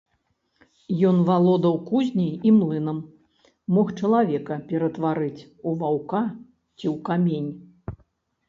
[1.09, 2.97] Ён валодаў кузняй і млынам,
[3.75, 6.23] мог чалавека ператварыць у ваўка
[6.77, 7.49] ці ў камень.